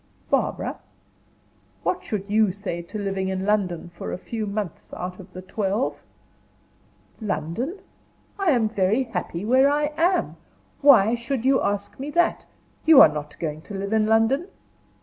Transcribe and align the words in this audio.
"Barbara, 0.31 0.79
what 1.83 2.03
should 2.03 2.27
you 2.27 2.51
say 2.51 2.81
to 2.81 2.97
living 2.97 3.27
in 3.27 3.45
London 3.45 3.91
for 3.95 4.11
a 4.11 4.17
few 4.17 4.47
months 4.47 4.91
out 4.95 5.19
of 5.19 5.31
the 5.31 5.43
twelve?" 5.43 5.97
"London? 7.21 7.77
I 8.39 8.49
am 8.49 8.67
very 8.67 9.03
happy 9.03 9.45
where 9.45 9.69
I 9.69 9.93
am. 9.97 10.37
Why 10.81 11.13
should 11.13 11.45
you 11.45 11.61
ask 11.61 11.99
me 11.99 12.09
that? 12.17 12.47
You 12.83 12.99
are 12.99 13.09
not 13.13 13.37
going 13.39 13.61
to 13.61 13.75
live 13.75 13.93
in 13.93 14.07
London?" 14.07 14.47